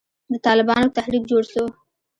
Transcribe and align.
د 0.31 0.33
طالبانو 0.45 0.93
تحريک 0.97 1.23
جوړ 1.31 1.43
سو. 1.53 1.63